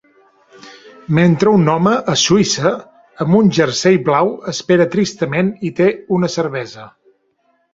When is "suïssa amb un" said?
2.21-3.51